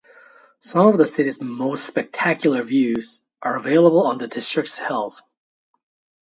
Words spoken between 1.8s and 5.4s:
spectacular views are available on the district's hills.